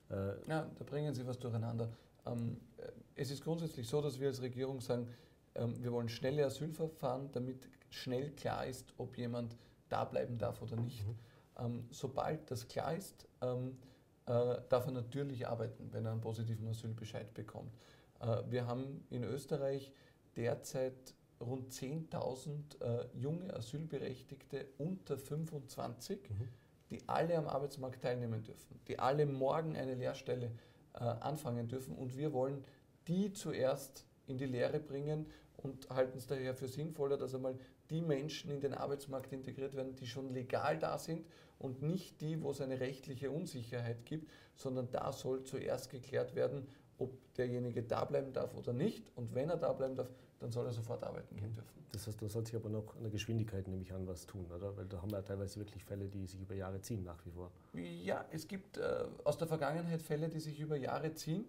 Äh 0.10 0.34
ja, 0.48 0.70
da 0.78 0.84
bringen 0.86 1.14
Sie 1.14 1.26
was 1.26 1.40
durcheinander. 1.40 1.90
Ähm, 2.26 2.58
äh, 2.78 2.88
es 3.16 3.32
ist 3.32 3.44
grundsätzlich 3.44 3.88
so, 3.88 4.02
dass 4.02 4.20
wir 4.20 4.28
als 4.28 4.42
Regierung 4.42 4.82
sagen, 4.82 5.08
wir 5.56 5.92
wollen 5.92 6.10
schnelle 6.10 6.46
Asylverfahren, 6.46 7.32
damit 7.32 7.68
schnell 7.90 8.32
klar 8.32 8.66
ist, 8.66 8.94
ob 8.98 9.18
jemand 9.18 9.56
da 9.90 10.04
bleiben 10.06 10.38
darf 10.38 10.62
oder 10.62 10.76
nicht. 10.76 11.06
Mhm. 11.06 11.16
Ähm, 11.60 11.88
sobald 11.92 12.50
das 12.50 12.68
klar 12.68 12.96
ist, 12.96 13.28
ähm, 13.42 13.78
äh, 14.26 14.62
darf 14.70 14.86
er 14.86 14.92
natürlich 14.92 15.48
arbeiten, 15.48 15.90
wenn 15.92 16.06
er 16.06 16.14
einen 16.14 16.22
positiven 16.22 16.68
Asylbescheid 16.68 17.34
bekommt. 17.34 17.72
Äh, 18.20 18.44
wir 18.50 18.66
haben 18.68 19.06
in 19.10 19.24
Österreich 19.24 19.92
derzeit 20.36 21.14
rund 21.40 21.72
10.000 21.72 22.82
äh, 22.82 23.08
junge 23.14 23.54
Asylberechtigte 23.54 24.66
unter 24.78 25.18
25, 25.18 26.30
mhm. 26.30 26.48
die 26.90 27.08
alle 27.08 27.38
am 27.38 27.48
Arbeitsmarkt 27.48 28.02
teilnehmen 28.02 28.44
dürfen, 28.44 28.80
die 28.88 28.98
alle 28.98 29.26
morgen 29.26 29.76
eine 29.76 29.96
Lehrstelle 29.96 30.52
anfangen 30.94 31.68
dürfen. 31.68 31.96
Und 31.96 32.18
wir 32.18 32.34
wollen 32.34 32.64
die 33.08 33.34
zuerst 33.34 34.06
in 34.28 34.38
die 34.38 34.46
Lehre 34.46 34.80
bringen 34.80 35.26
und 35.64 35.90
halten 35.90 36.18
es 36.18 36.28
daher 36.28 36.54
für 36.54 36.68
sinnvoller, 36.68 37.18
dass 37.18 37.34
einmal 37.34 37.58
die 37.90 38.02
Menschen 38.02 38.52
in 38.52 38.60
den 38.60 38.74
Arbeitsmarkt 38.74 39.34
integriert 39.34 39.76
werden, 39.76 39.96
die 39.96 40.08
schon 40.08 40.34
legal 40.34 40.78
da 40.78 40.98
sind 40.98 41.26
und 41.60 41.82
nicht 41.82 42.22
die, 42.22 42.42
wo 42.42 42.52
es 42.52 42.62
eine 42.62 42.80
rechtliche 42.80 43.32
Unsicherheit 43.32 44.06
gibt, 44.06 44.30
sondern 44.56 44.90
da 44.92 45.12
soll 45.12 45.44
zuerst 45.44 45.90
geklärt 45.90 46.36
werden, 46.36 46.68
ob 46.98 47.12
derjenige 47.36 47.84
da 47.84 48.06
bleiben 48.06 48.34
darf 48.34 48.56
oder 48.56 48.74
nicht. 48.74 49.12
Und 49.16 49.34
wenn 49.34 49.50
er 49.50 49.58
da 49.58 49.74
bleiben 49.74 49.96
darf, 49.96 50.10
dann 50.40 50.52
soll 50.52 50.66
er 50.66 50.74
sofort 50.74 51.04
arbeiten 51.04 51.36
gehen 51.36 51.54
dürfen. 51.54 51.84
Das 51.94 52.08
heißt, 52.08 52.22
da 52.22 52.28
sollte 52.28 52.50
sich 52.50 52.60
aber 52.60 52.70
noch 52.70 52.96
an 52.96 53.04
der 53.04 53.12
Geschwindigkeit 53.12 53.68
nämlich 53.68 53.94
an 53.94 54.08
was 54.08 54.26
tun, 54.26 54.46
oder? 54.52 54.76
Weil 54.76 54.86
da 54.86 55.02
haben 55.02 55.12
wir 55.12 55.18
ja 55.18 55.22
teilweise 55.22 55.60
wirklich 55.60 55.86
Fälle, 55.86 56.08
die 56.08 56.26
sich 56.26 56.42
über 56.42 56.56
Jahre 56.56 56.82
ziehen 56.82 57.04
nach 57.04 57.24
wie 57.26 57.32
vor. 57.32 57.52
Ja, 57.74 58.26
es 58.32 58.48
gibt 58.48 58.78
äh, 58.78 59.06
aus 59.24 59.38
der 59.38 59.48
Vergangenheit 59.48 60.02
Fälle, 60.02 60.28
die 60.28 60.40
sich 60.40 60.60
über 60.60 60.76
Jahre 60.76 61.14
ziehen. 61.14 61.46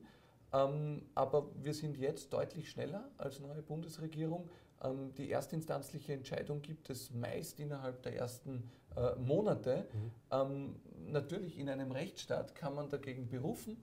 Ähm, 0.54 1.02
aber 1.14 1.50
wir 1.62 1.74
sind 1.74 1.98
jetzt 1.98 2.32
deutlich 2.32 2.70
schneller 2.70 3.10
als 3.18 3.40
neue 3.40 3.62
Bundesregierung. 3.62 4.48
Ähm, 4.82 5.12
die 5.14 5.30
erstinstanzliche 5.30 6.12
Entscheidung 6.12 6.62
gibt 6.62 6.88
es 6.90 7.10
meist 7.10 7.58
innerhalb 7.60 8.02
der 8.02 8.16
ersten 8.16 8.70
äh, 8.96 9.16
Monate. 9.16 9.86
Mhm. 9.92 10.10
Ähm, 10.30 10.76
natürlich 11.08 11.58
in 11.58 11.68
einem 11.68 11.90
Rechtsstaat 11.90 12.54
kann 12.54 12.74
man 12.74 12.88
dagegen 12.88 13.28
berufen 13.28 13.82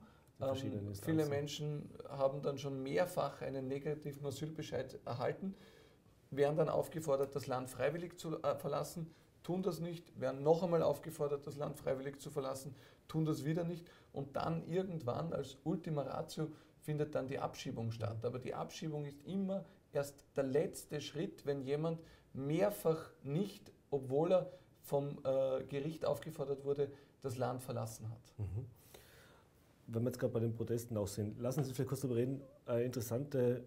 viele 1.00 1.26
Menschen 1.26 1.88
haben 2.08 2.42
dann 2.42 2.58
schon 2.58 2.82
mehrfach 2.82 3.42
einen 3.42 3.68
negativen 3.68 4.26
Asylbescheid 4.26 4.98
erhalten, 5.04 5.54
werden 6.30 6.56
dann 6.56 6.68
aufgefordert, 6.68 7.34
das 7.34 7.46
Land 7.46 7.70
freiwillig 7.70 8.18
zu 8.18 8.42
äh, 8.42 8.56
verlassen, 8.56 9.14
tun 9.42 9.62
das 9.62 9.80
nicht, 9.80 10.18
werden 10.20 10.42
noch 10.42 10.62
einmal 10.62 10.82
aufgefordert, 10.82 11.46
das 11.46 11.56
Land 11.56 11.76
freiwillig 11.76 12.20
zu 12.20 12.30
verlassen, 12.30 12.74
tun 13.12 13.26
das 13.26 13.44
wieder 13.44 13.64
nicht 13.64 13.84
und 14.12 14.36
dann 14.36 14.66
irgendwann 14.66 15.32
als 15.32 15.58
Ultima 15.64 16.02
Ratio 16.02 16.48
findet 16.80 17.14
dann 17.14 17.28
die 17.28 17.38
Abschiebung 17.38 17.92
statt. 17.92 18.24
Aber 18.24 18.38
die 18.38 18.54
Abschiebung 18.54 19.04
ist 19.04 19.22
immer 19.26 19.64
erst 19.92 20.24
der 20.34 20.44
letzte 20.44 21.00
Schritt, 21.00 21.44
wenn 21.44 21.62
jemand 21.62 22.00
mehrfach 22.32 23.10
nicht, 23.22 23.70
obwohl 23.90 24.32
er 24.32 24.50
vom 24.80 25.18
äh, 25.24 25.62
Gericht 25.64 26.06
aufgefordert 26.06 26.64
wurde, 26.64 26.90
das 27.20 27.36
Land 27.36 27.62
verlassen 27.62 28.08
hat. 28.08 28.34
Mhm. 28.38 28.66
Wenn 29.88 30.02
wir 30.02 30.08
jetzt 30.08 30.18
gerade 30.18 30.32
bei 30.32 30.40
den 30.40 30.54
Protesten 30.54 30.96
auch 30.96 31.06
sind, 31.06 31.38
lassen 31.38 31.62
Sie 31.62 31.74
vielleicht 31.74 31.88
kurz 31.88 32.00
darüber 32.00 32.18
reden. 32.18 32.40
Eine 32.64 32.84
interessante 32.84 33.62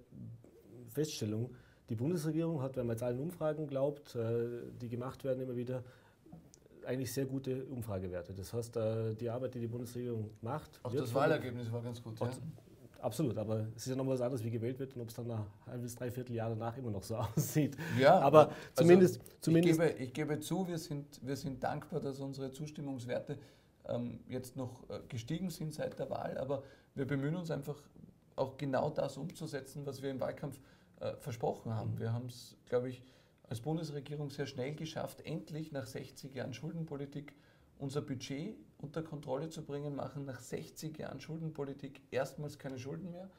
Feststellung. 0.89 1.53
Die 1.89 1.95
Bundesregierung 1.95 2.63
hat, 2.63 2.75
wenn 2.77 2.87
man 2.87 2.95
jetzt 2.95 3.03
allen 3.03 3.19
Umfragen 3.19 3.67
glaubt, 3.67 4.15
äh, 4.15 4.71
die 4.81 4.89
gemacht 4.89 5.23
werden 5.23 5.43
immer 5.43 5.55
wieder, 5.55 5.83
eigentlich 6.85 7.11
sehr 7.11 7.25
gute 7.25 7.65
Umfragewerte. 7.65 8.33
Das 8.33 8.53
heißt, 8.53 8.77
äh, 8.77 9.15
die 9.15 9.29
Arbeit, 9.29 9.55
die 9.55 9.59
die 9.59 9.67
Bundesregierung 9.67 10.29
macht. 10.41 10.79
Auch 10.83 10.93
das 10.93 11.13
Wahlergebnis 11.13 11.71
war 11.71 11.81
ganz 11.81 12.01
gut. 12.01 12.19
Ja? 12.19 12.29
Absolut, 13.01 13.37
aber 13.37 13.67
es 13.75 13.83
ist 13.83 13.89
ja 13.89 13.95
noch 13.95 14.07
was 14.07 14.19
anderes, 14.21 14.43
wie 14.43 14.49
gewählt 14.49 14.79
wird 14.79 14.95
und 14.95 15.01
ob 15.03 15.09
es 15.09 15.15
dann 15.15 15.29
ein 15.29 15.45
halbes, 15.67 15.93
dreiviertel 15.93 16.35
Jahr 16.35 16.49
danach 16.49 16.75
immer 16.77 16.89
noch 16.89 17.03
so 17.03 17.15
aussieht. 17.35 17.77
Ja, 17.99 18.19
aber 18.19 18.47
also 18.47 18.57
zumindest. 18.73 19.21
zumindest 19.41 19.79
ich, 19.79 19.87
gebe, 19.87 20.03
ich 20.03 20.13
gebe 20.13 20.39
zu, 20.39 20.67
wir 20.67 20.79
sind, 20.79 21.19
wir 21.21 21.35
sind 21.35 21.63
dankbar, 21.63 21.99
dass 21.99 22.19
unsere 22.19 22.51
Zustimmungswerte 22.51 23.37
ähm, 23.87 24.21
jetzt 24.27 24.55
noch 24.55 24.89
äh, 24.89 25.01
gestiegen 25.07 25.51
sind 25.51 25.73
seit 25.73 25.99
der 25.99 26.09
Wahl, 26.09 26.37
aber 26.39 26.63
wir 26.95 27.05
bemühen 27.05 27.35
uns 27.35 27.51
einfach 27.51 27.77
auch 28.35 28.57
genau 28.57 28.89
das 28.89 29.17
umzusetzen, 29.17 29.85
was 29.85 30.01
wir 30.01 30.09
im 30.09 30.19
Wahlkampf 30.19 30.59
äh, 30.99 31.15
versprochen 31.17 31.73
haben. 31.73 31.99
Wir 31.99 32.11
haben 32.11 32.25
es, 32.25 32.57
glaube 32.67 32.89
ich, 32.89 33.03
als 33.47 33.61
Bundesregierung 33.61 34.29
sehr 34.29 34.47
schnell 34.47 34.73
geschafft, 34.75 35.21
endlich 35.21 35.71
nach 35.71 35.85
60 35.85 36.33
Jahren 36.33 36.53
Schuldenpolitik 36.53 37.33
unser 37.77 38.01
Budget 38.01 38.55
unter 38.77 39.03
Kontrolle 39.03 39.49
zu 39.49 39.63
bringen, 39.63 39.95
machen 39.95 40.25
nach 40.25 40.39
60 40.39 40.97
Jahren 40.97 41.19
Schuldenpolitik 41.19 42.01
erstmals 42.11 42.57
keine 42.57 42.79
Schulden 42.79 43.11
mehr. 43.11 43.29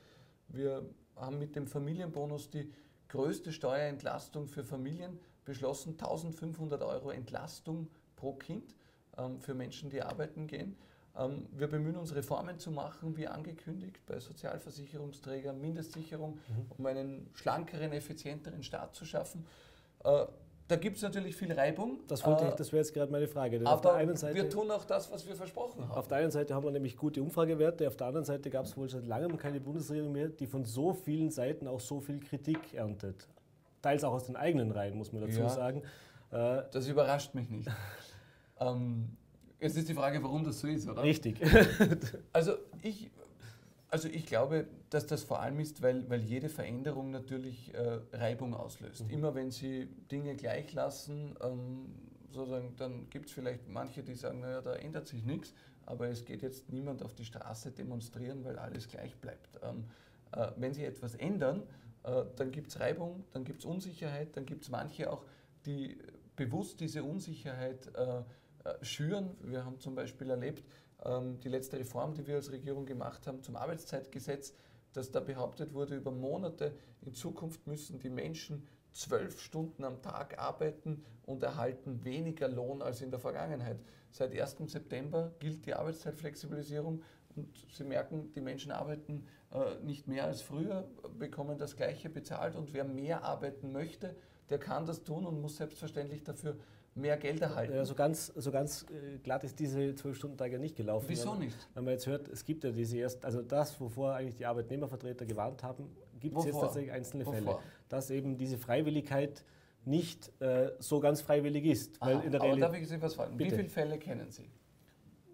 Wir 0.49 0.89
haben 1.17 1.39
mit 1.39 1.57
dem 1.57 1.67
Familienbonus 1.67 2.51
die 2.51 2.73
größte 3.09 3.53
Steuerentlastung 3.53 4.49
für 4.49 4.65
Familien 4.65 5.19
beschlossen, 5.45 5.93
1500 5.93 6.83
Euro 6.83 7.11
Entlastung 7.11 7.89
pro 8.17 8.35
Kind 8.35 8.75
ähm, 9.17 9.41
für 9.41 9.55
Menschen, 9.55 9.91
die 9.91 10.03
arbeiten 10.03 10.47
gehen. 10.47 10.77
Ähm, 11.17 11.47
wir 11.53 11.69
bemühen 11.69 11.97
uns, 11.97 12.15
Reformen 12.15 12.59
zu 12.59 12.71
machen, 12.71 13.17
wie 13.17 13.27
angekündigt, 13.27 14.05
bei 14.07 14.19
Sozialversicherungsträgern, 14.19 15.61
Mindestsicherung, 15.61 16.35
mhm. 16.35 16.67
um 16.77 16.87
einen 16.87 17.31
schlankeren, 17.35 17.93
effizienteren 17.93 18.63
Staat 18.63 18.95
zu 18.95 19.05
schaffen. 19.05 19.47
Äh, 20.07 20.27
da 20.69 20.75
gibt 20.75 20.97
es 20.97 21.03
natürlich 21.03 21.37
viel 21.37 21.53
Reibung. 21.53 22.01
Das, 22.09 22.23
äh, 22.23 22.55
das 22.57 22.73
wäre 22.73 22.79
jetzt 22.79 22.93
gerade 22.93 23.13
meine 23.13 23.29
Frage. 23.29 23.59
Denn 23.59 23.67
aber 23.67 24.17
Seite, 24.17 24.35
wir 24.35 24.51
tun 24.51 24.71
auch 24.71 24.85
das, 24.85 25.11
was 25.13 25.27
wir 25.27 25.37
versprochen 25.37 25.89
haben. 25.89 25.93
Auf 25.93 26.09
der 26.09 26.19
einen 26.19 26.31
Seite 26.33 26.55
haben 26.55 26.65
wir 26.65 26.73
nämlich 26.73 26.97
gute 26.97 27.23
Umfragewerte, 27.23 27.87
auf 27.87 27.97
der 27.97 28.09
anderen 28.09 28.25
Seite 28.25 28.51
gab 28.51 28.65
es 28.65 28.77
wohl 28.77 28.89
seit 28.89 29.07
langem 29.07 29.37
keine 29.37 29.61
Bundesregierung 29.61 30.13
mehr, 30.13 30.29
die 30.29 30.47
von 30.47 30.65
so 30.65 30.93
vielen 30.93 31.31
Seiten 31.31 31.69
auch 31.69 31.81
so 31.81 32.01
viel 32.01 32.19
Kritik 32.19 32.75
erntet. 32.75 33.29
Teils 33.81 34.03
auch 34.03 34.13
aus 34.13 34.25
den 34.25 34.35
eigenen 34.35 34.73
Reihen, 34.73 34.97
muss 34.97 35.13
man 35.13 35.23
dazu 35.23 35.39
ja, 35.39 35.49
sagen. 35.49 35.83
Äh, 36.33 36.63
das 36.73 36.89
überrascht 36.89 37.35
mich 37.35 37.49
nicht. 37.49 37.69
ähm, 38.59 39.17
jetzt 39.61 39.77
ist 39.77 39.89
die 39.89 39.95
Frage, 39.95 40.21
warum 40.25 40.43
das 40.43 40.59
so 40.59 40.67
ist, 40.67 40.89
oder? 40.89 41.03
Richtig. 41.03 41.41
also 42.33 42.55
ich 42.83 43.11
also 43.97 44.09
ich 44.09 44.27
glaube, 44.27 44.67
dass 44.91 45.07
das 45.07 45.23
vor 45.23 45.41
allem 45.41 45.59
ist, 45.59 45.81
weil, 45.81 46.07
weil 46.11 46.21
jede 46.21 46.51
Veränderung 46.51 47.11
natürlich 47.11 47.73
äh, 47.73 48.01
Reibung 48.13 48.53
auslöst. 48.53 49.05
Mhm. 49.05 49.11
Immer 49.11 49.35
wenn 49.35 49.51
Sie 49.51 49.87
Dinge 50.13 50.37
gleich 50.37 50.75
lassen, 50.75 51.35
ähm, 51.43 51.95
sozusagen, 52.31 52.77
dann 52.77 53.09
gibt 53.09 53.29
es 53.29 53.33
vielleicht 53.33 53.67
manche, 53.71 54.03
die 54.03 54.15
sagen, 54.15 54.41
naja, 54.41 54.61
da 54.61 54.75
ändert 54.75 55.09
sich 55.09 55.25
nichts, 55.25 55.55
aber 55.87 56.09
es 56.09 56.27
geht 56.27 56.43
jetzt 56.43 56.71
niemand 56.71 57.03
auf 57.03 57.15
die 57.15 57.25
Straße 57.25 57.71
demonstrieren, 57.71 58.45
weil 58.45 58.59
alles 58.59 58.87
gleich 58.87 59.17
bleibt. 59.17 59.59
Ähm, 59.63 59.85
äh, 60.33 60.49
wenn 60.59 60.75
Sie 60.75 60.85
etwas 60.85 61.15
ändern, 61.15 61.63
äh, 62.03 62.23
dann 62.37 62.51
gibt 62.51 62.69
es 62.69 62.79
Reibung, 62.79 63.25
dann 63.33 63.45
gibt 63.45 63.61
es 63.61 63.65
Unsicherheit, 63.65 64.37
dann 64.37 64.45
gibt 64.45 64.65
es 64.65 64.69
manche 64.69 65.11
auch, 65.11 65.25
die 65.65 65.97
bewusst 66.37 66.81
diese 66.81 67.03
Unsicherheit 67.03 67.91
äh, 67.97 68.19
äh, 68.19 68.85
schüren. 68.85 69.31
Wir 69.41 69.65
haben 69.65 69.81
zum 69.81 69.95
Beispiel 69.95 70.29
erlebt, 70.29 70.65
die 71.05 71.49
letzte 71.49 71.79
Reform, 71.79 72.15
die 72.15 72.27
wir 72.27 72.37
als 72.37 72.51
Regierung 72.51 72.87
gemacht 72.87 73.27
haben 73.27 73.43
zum 73.43 73.55
Arbeitszeitgesetz, 73.55 74.55
dass 74.93 75.11
da 75.11 75.21
behauptet 75.21 75.75
wurde, 75.75 75.97
über 75.97 76.11
Monate 76.11 76.75
in 77.03 77.13
Zukunft 77.13 77.67
müssen 77.67 77.99
die 77.99 78.09
Menschen 78.09 78.67
zwölf 78.93 79.41
Stunden 79.41 79.85
am 79.85 80.01
Tag 80.01 80.39
arbeiten 80.39 81.05
und 81.27 81.43
erhalten 81.43 82.03
weniger 82.03 82.49
Lohn 82.49 82.81
als 82.81 83.03
in 83.03 83.11
der 83.11 83.21
Vergangenheit. 83.21 83.79
Seit 84.11 84.33
1. 84.33 84.57
September 84.73 85.33
gilt 85.39 85.67
die 85.67 85.75
Arbeitszeitflexibilisierung 85.75 87.03
und 87.35 87.67
Sie 87.71 87.85
merken, 87.85 88.33
die 88.33 88.41
Menschen 88.41 88.73
arbeiten 88.73 89.27
äh, 89.53 89.85
nicht 89.85 90.09
mehr 90.09 90.25
als 90.25 90.41
früher, 90.41 90.89
bekommen 91.19 91.59
das 91.59 91.77
Gleiche 91.77 92.09
bezahlt 92.09 92.57
und 92.57 92.73
wer 92.73 92.85
mehr 92.85 93.23
arbeiten 93.25 93.73
möchte, 93.73 94.17
der 94.49 94.59
kann 94.59 94.87
das 94.87 95.05
tun 95.05 95.27
und 95.27 95.43
muss 95.43 95.57
selbstverständlich 95.57 96.25
dafür 96.25 96.57
mehr 96.97 97.17
Geld 97.17 97.41
erhalten. 97.41 97.75
Ja, 97.75 97.85
so 97.85 97.95
ganz, 97.95 98.33
so 98.35 98.51
ganz 98.51 98.87
äh, 98.91 99.19
glatt 99.19 99.45
ist 99.45 99.59
diese 99.59 99.95
zwölf 99.95 100.17
stunden 100.17 100.37
tag 100.37 100.51
ja 100.51 100.59
nicht 100.59 100.77
gelaufen. 100.77 101.07
Wieso 101.09 101.33
wenn, 101.33 101.41
nicht? 101.41 101.69
Wenn 101.75 101.85
man 101.85 101.93
jetzt 101.93 102.07
hört, 102.07 102.29
es 102.29 102.45
gibt 102.45 102.65
ja 102.65 102.71
diese 102.71 102.99
erst, 102.99 103.25
also 103.25 103.43
das, 103.43 103.79
wovor 103.81 104.15
eigentlich 104.15 104.37
die 104.37 104.47
Arbeitnehmervertreter 104.47 105.27
gewarnt 105.27 105.63
haben, 105.63 105.95
gibt 106.19 106.37
es 106.39 106.47
jetzt 106.47 106.61
tatsächlich 106.61 106.93
einzelne 106.93 107.27
wovor? 107.27 107.35
Fälle. 107.35 107.59
Dass 107.89 108.11
eben 108.11 108.39
diese 108.39 108.59
Freiwilligkeit 108.59 109.45
nicht 109.85 110.33
äh, 110.41 110.73
so 110.79 110.99
ganz 110.99 111.21
freiwillig 111.21 111.65
ist. 111.65 112.03
Aha, 112.03 112.11
weil 112.11 112.25
in 112.25 112.33
der 112.33 112.43
aber 112.43 112.57
darf 112.57 112.75
ich 112.75 112.89
Sie 112.89 113.01
was 113.01 113.15
fragen? 113.15 113.37
Bitte. 113.37 113.53
Wie 113.53 113.57
viele 113.57 113.69
Fälle 113.69 113.99
kennen 113.99 114.31
Sie? 114.31 114.51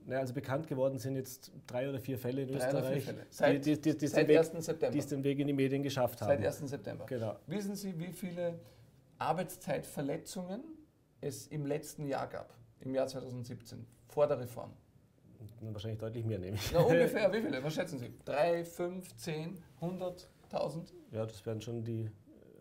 Naja, 0.04 0.20
also 0.20 0.34
bekannt 0.34 0.66
geworden 0.66 0.98
sind 0.98 1.14
jetzt 1.14 1.52
drei 1.66 1.88
oder 1.88 2.00
vier 2.00 2.18
Fälle 2.18 2.42
in 2.42 2.48
drei 2.48 2.56
Österreich, 2.56 3.04
Fälle. 3.04 3.26
Seit, 3.30 3.64
die, 3.64 3.80
die, 3.80 3.96
die, 3.96 4.06
seit 4.08 4.26
Weg, 4.26 4.38
1. 4.38 4.50
September. 4.64 4.92
die 4.92 4.98
es 4.98 5.06
den 5.06 5.22
Weg 5.22 5.38
in 5.38 5.46
die 5.46 5.52
Medien 5.52 5.82
geschafft 5.82 6.20
haben. 6.20 6.42
Seit 6.42 6.44
1. 6.44 6.58
September. 6.58 7.06
Genau. 7.06 7.36
Wissen 7.46 7.76
Sie, 7.76 7.96
wie 7.98 8.12
viele 8.12 8.58
Arbeitszeitverletzungen 9.18 10.60
es 11.22 11.46
im 11.46 11.64
letzten 11.64 12.06
Jahr 12.06 12.26
gab, 12.26 12.52
im 12.80 12.94
Jahr 12.94 13.06
2017, 13.06 13.86
vor 14.08 14.26
der 14.26 14.38
Reform? 14.38 14.72
Wahrscheinlich 15.60 16.00
deutlich 16.00 16.24
mehr, 16.24 16.38
nehme 16.38 16.56
ich. 16.56 16.72
Na, 16.72 16.80
ungefähr, 16.80 17.32
wie 17.32 17.40
viele? 17.40 17.62
Was 17.62 17.74
schätzen 17.74 17.98
Sie? 17.98 18.12
Drei, 18.24 18.64
fünf, 18.64 19.16
zehn, 19.16 19.62
hundert, 19.80 20.28
tausend? 20.50 20.92
Ja, 21.10 21.24
das 21.24 21.44
werden 21.46 21.60
schon 21.60 21.82
die, 21.84 22.10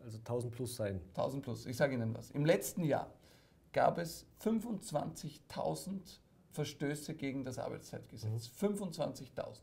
also 0.03 0.17
1000 0.19 0.53
plus 0.53 0.75
sein. 0.75 1.01
1000 1.09 1.43
plus, 1.43 1.65
ich 1.65 1.75
sage 1.75 1.95
Ihnen 1.95 2.15
was. 2.15 2.31
Im 2.31 2.45
letzten 2.45 2.83
Jahr 2.83 3.11
gab 3.73 3.97
es 3.97 4.25
25.000 4.43 6.19
Verstöße 6.51 7.15
gegen 7.15 7.43
das 7.43 7.57
Arbeitszeitgesetz. 7.57 8.51
Mhm. 8.61 8.75
25.000. 8.75 9.59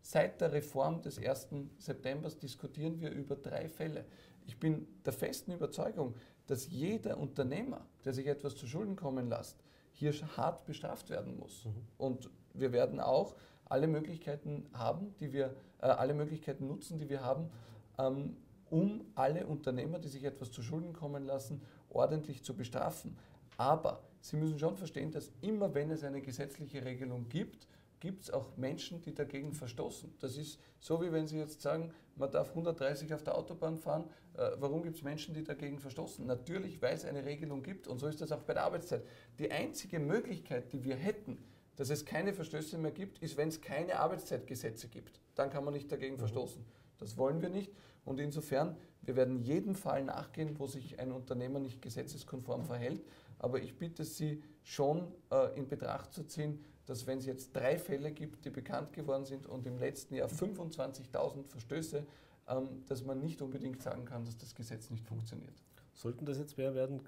Seit 0.00 0.40
der 0.40 0.52
Reform 0.52 1.00
des 1.02 1.18
1. 1.18 1.48
September 1.78 2.28
diskutieren 2.30 3.00
wir 3.00 3.10
über 3.10 3.36
drei 3.36 3.68
Fälle. 3.68 4.04
Ich 4.44 4.58
bin 4.58 4.88
der 5.04 5.12
festen 5.12 5.52
Überzeugung, 5.52 6.14
dass 6.46 6.68
jeder 6.70 7.18
Unternehmer, 7.18 7.86
der 8.04 8.12
sich 8.12 8.26
etwas 8.26 8.56
zu 8.56 8.66
Schulden 8.66 8.96
kommen 8.96 9.28
lässt, 9.28 9.56
hier 9.92 10.12
hart 10.36 10.64
bestraft 10.64 11.10
werden 11.10 11.38
muss. 11.38 11.64
Mhm. 11.64 11.70
Und 11.98 12.30
wir 12.54 12.72
werden 12.72 13.00
auch 13.00 13.34
alle 13.66 13.86
Möglichkeiten 13.86 14.66
haben, 14.72 15.14
die 15.20 15.32
wir, 15.32 15.54
äh, 15.80 15.86
alle 15.86 16.14
Möglichkeiten 16.14 16.66
nutzen, 16.66 16.98
die 16.98 17.08
wir 17.08 17.22
haben, 17.22 17.50
ähm, 17.98 18.36
um 18.70 19.04
alle 19.14 19.46
Unternehmer, 19.46 19.98
die 19.98 20.08
sich 20.08 20.24
etwas 20.24 20.50
zu 20.50 20.62
Schulden 20.62 20.92
kommen 20.92 21.24
lassen, 21.24 21.62
ordentlich 21.90 22.42
zu 22.42 22.54
bestrafen. 22.54 23.16
Aber 23.56 24.02
Sie 24.20 24.36
müssen 24.36 24.58
schon 24.58 24.76
verstehen, 24.76 25.10
dass 25.10 25.32
immer 25.40 25.74
wenn 25.74 25.90
es 25.90 26.04
eine 26.04 26.22
gesetzliche 26.22 26.84
Regelung 26.84 27.28
gibt, 27.28 27.66
gibt 27.98 28.22
es 28.22 28.30
auch 28.30 28.56
Menschen, 28.56 29.02
die 29.02 29.14
dagegen 29.14 29.52
verstoßen. 29.52 30.14
Das 30.20 30.36
ist 30.36 30.60
so, 30.80 31.02
wie 31.02 31.12
wenn 31.12 31.26
Sie 31.26 31.38
jetzt 31.38 31.60
sagen, 31.60 31.92
man 32.16 32.30
darf 32.30 32.50
130 32.50 33.12
auf 33.14 33.22
der 33.22 33.36
Autobahn 33.36 33.76
fahren. 33.76 34.04
Äh, 34.34 34.50
warum 34.58 34.82
gibt 34.82 34.96
es 34.96 35.02
Menschen, 35.02 35.34
die 35.34 35.44
dagegen 35.44 35.78
verstoßen? 35.78 36.26
Natürlich, 36.26 36.80
weil 36.82 36.94
es 36.94 37.04
eine 37.04 37.24
Regelung 37.24 37.62
gibt 37.62 37.86
und 37.88 37.98
so 37.98 38.06
ist 38.06 38.20
das 38.20 38.32
auch 38.32 38.42
bei 38.42 38.54
der 38.54 38.64
Arbeitszeit. 38.64 39.04
Die 39.38 39.50
einzige 39.50 39.98
Möglichkeit, 39.98 40.72
die 40.72 40.84
wir 40.84 40.96
hätten, 40.96 41.38
dass 41.76 41.90
es 41.90 42.04
keine 42.04 42.32
Verstöße 42.34 42.78
mehr 42.78 42.90
gibt, 42.90 43.18
ist, 43.20 43.36
wenn 43.36 43.48
es 43.48 43.60
keine 43.60 43.98
Arbeitszeitgesetze 43.98 44.88
gibt. 44.88 45.20
Dann 45.34 45.50
kann 45.50 45.64
man 45.64 45.74
nicht 45.74 45.90
dagegen 45.90 46.14
mhm. 46.14 46.20
verstoßen. 46.20 46.64
Das 46.98 47.16
wollen 47.16 47.40
wir 47.42 47.48
nicht. 47.48 47.72
Und 48.04 48.20
insofern, 48.20 48.76
wir 49.02 49.16
werden 49.16 49.40
jedem 49.40 49.74
Fall 49.74 50.04
nachgehen, 50.04 50.58
wo 50.58 50.66
sich 50.66 50.98
ein 50.98 51.12
Unternehmer 51.12 51.58
nicht 51.58 51.80
gesetzeskonform 51.80 52.64
verhält. 52.64 53.04
Aber 53.38 53.60
ich 53.60 53.76
bitte 53.76 54.04
Sie 54.04 54.42
schon 54.62 55.12
äh, 55.30 55.56
in 55.58 55.68
Betracht 55.68 56.12
zu 56.12 56.24
ziehen, 56.24 56.64
dass 56.86 57.06
wenn 57.06 57.18
es 57.18 57.26
jetzt 57.26 57.54
drei 57.54 57.78
Fälle 57.78 58.12
gibt, 58.12 58.44
die 58.44 58.50
bekannt 58.50 58.92
geworden 58.92 59.24
sind 59.24 59.46
und 59.46 59.66
im 59.66 59.78
letzten 59.78 60.14
Jahr 60.14 60.28
25.000 60.28 61.46
Verstöße, 61.46 62.06
ähm, 62.48 62.68
dass 62.86 63.04
man 63.04 63.20
nicht 63.20 63.40
unbedingt 63.42 63.82
sagen 63.82 64.04
kann, 64.04 64.24
dass 64.24 64.36
das 64.36 64.54
Gesetz 64.54 64.90
nicht 64.90 65.06
funktioniert. 65.06 65.54
Sollten 65.94 66.24
das 66.24 66.38
jetzt 66.38 66.56
mehr 66.58 66.74
werden, 66.74 67.00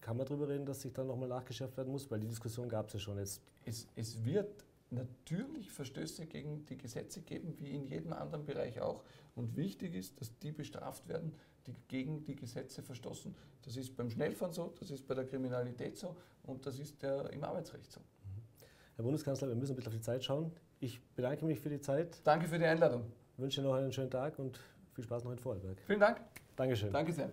kann 0.00 0.16
man 0.16 0.26
darüber 0.26 0.48
reden, 0.48 0.66
dass 0.66 0.82
sich 0.82 0.92
dann 0.92 1.06
nochmal 1.06 1.28
nachgeschärft 1.28 1.76
werden 1.76 1.92
muss? 1.92 2.10
Weil 2.10 2.20
die 2.20 2.28
Diskussion 2.28 2.68
gab 2.68 2.88
es 2.88 2.94
ja 2.94 3.00
schon 3.00 3.18
jetzt. 3.18 3.42
Es, 3.64 3.86
es 3.96 4.24
wird 4.24 4.64
natürlich 4.90 5.70
Verstöße 5.70 6.26
gegen 6.26 6.64
die 6.66 6.78
Gesetze 6.78 7.22
geben, 7.22 7.54
wie 7.58 7.70
in 7.70 7.84
jedem 7.84 8.12
anderen 8.12 8.44
Bereich 8.44 8.80
auch. 8.80 9.02
Und 9.34 9.56
wichtig 9.56 9.94
ist, 9.94 10.20
dass 10.20 10.36
die 10.38 10.52
bestraft 10.52 11.08
werden, 11.08 11.32
die 11.66 11.74
gegen 11.88 12.24
die 12.24 12.36
Gesetze 12.36 12.82
verstoßen. 12.82 13.34
Das 13.62 13.76
ist 13.76 13.96
beim 13.96 14.08
Schnellfahren 14.08 14.52
so, 14.54 14.72
das 14.78 14.90
ist 14.90 15.06
bei 15.06 15.14
der 15.14 15.24
Kriminalität 15.24 15.98
so 15.98 16.16
und 16.44 16.64
das 16.66 16.78
ist 16.78 17.02
der, 17.02 17.30
im 17.32 17.42
Arbeitsrecht 17.42 17.90
so. 17.90 18.00
Herr 18.96 19.04
Bundeskanzler, 19.04 19.48
wir 19.48 19.54
müssen 19.54 19.72
ein 19.72 19.76
bisschen 19.76 19.92
auf 19.92 19.94
die 19.94 20.00
Zeit 20.00 20.24
schauen. 20.24 20.50
Ich 20.80 21.02
bedanke 21.14 21.44
mich 21.44 21.60
für 21.60 21.68
die 21.68 21.80
Zeit. 21.80 22.18
Danke 22.24 22.48
für 22.48 22.58
die 22.58 22.64
Einladung. 22.64 23.12
Wünsche 23.36 23.60
noch 23.60 23.74
einen 23.74 23.92
schönen 23.92 24.10
Tag 24.10 24.38
und 24.38 24.58
viel 24.94 25.04
Spaß 25.04 25.24
noch 25.24 25.32
in 25.32 25.38
Vorarlberg. 25.38 25.76
Vielen 25.86 26.00
Dank. 26.00 26.20
Dankeschön. 26.56 26.90
Danke 26.90 27.12
sehr. 27.12 27.30